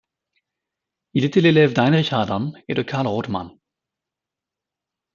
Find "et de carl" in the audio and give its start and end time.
2.67-3.05